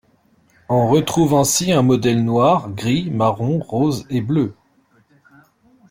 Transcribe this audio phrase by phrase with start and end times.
[0.67, 4.55] On retrouve ainsi un modèle noir, gris, marron, rose et bleu.